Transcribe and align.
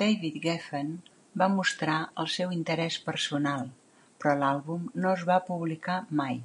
David 0.00 0.38
Geffen 0.46 0.90
va 1.42 1.48
mostrar 1.52 1.98
el 2.24 2.30
seu 2.38 2.56
interès 2.58 2.98
personal, 3.06 3.64
però 4.24 4.36
l'àlbum 4.42 4.92
no 5.06 5.14
es 5.20 5.26
va 5.30 5.42
publicar 5.52 6.02
mai. 6.24 6.44